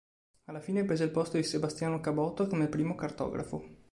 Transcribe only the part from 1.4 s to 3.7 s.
Sebastiano Caboto come primo cartografo.